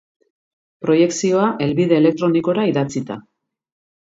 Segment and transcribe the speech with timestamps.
[0.85, 3.19] Proiekzioa helbide elektronikora idatzita.